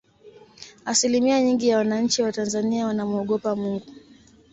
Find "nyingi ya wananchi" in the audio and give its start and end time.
1.41-2.21